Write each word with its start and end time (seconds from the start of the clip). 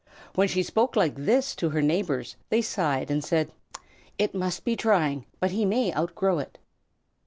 When 0.33 0.47
she 0.47 0.63
spoke 0.63 0.95
like 0.95 1.13
this 1.15 1.53
to 1.57 1.69
her 1.69 1.81
neighbors 1.83 2.35
they 2.49 2.63
sighed 2.63 3.11
and 3.11 3.23
said, 3.23 3.51
"It 4.17 4.33
must 4.33 4.65
be 4.65 4.75
trying, 4.75 5.27
but 5.39 5.51
he 5.51 5.63
may 5.63 5.93
outgrow 5.93 6.39
it." 6.39 6.57